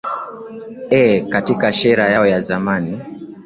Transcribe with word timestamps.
ee 0.91 1.21
katika 1.21 1.71
shera 1.73 2.09
yao 2.09 2.27
ya 2.27 2.39
zamani 2.39 2.99